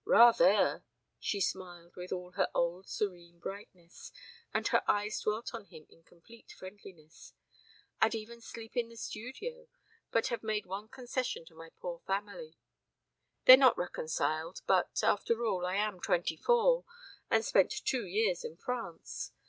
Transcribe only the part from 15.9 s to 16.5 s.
twenty